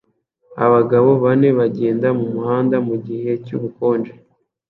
Abagabo 0.65 1.09
bane 1.23 1.49
bagenda 1.59 2.07
mumuhanda 2.19 2.77
mugihe 2.87 3.31
cyubukonje 3.45 4.13